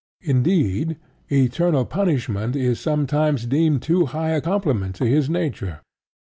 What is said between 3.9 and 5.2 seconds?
high a compliment to